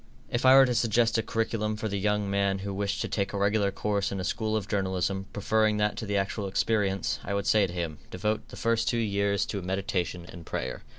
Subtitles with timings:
[0.31, 3.33] If I were to suggest a curriculum for the young man who wished to take
[3.33, 7.35] a regular course in a school of journalism, preferring that to the actual experience, I
[7.35, 10.81] would say to him, devote the first two years to meditation and prayer.